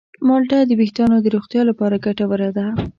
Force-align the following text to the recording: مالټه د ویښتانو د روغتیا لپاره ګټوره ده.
مالټه 0.27 0.57
د 0.65 0.71
ویښتانو 0.79 1.15
د 1.21 1.27
روغتیا 1.35 1.61
لپاره 1.69 2.01
ګټوره 2.05 2.49
ده. 2.57 2.65